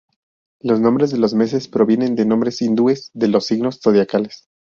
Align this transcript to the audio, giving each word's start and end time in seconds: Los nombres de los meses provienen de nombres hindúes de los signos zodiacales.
Los 0.63 0.79
nombres 0.79 1.11
de 1.11 1.19
los 1.19 1.35
meses 1.35 1.67
provienen 1.67 2.15
de 2.15 2.25
nombres 2.25 2.63
hindúes 2.63 3.11
de 3.13 3.27
los 3.27 3.45
signos 3.45 3.79
zodiacales. 3.83 4.47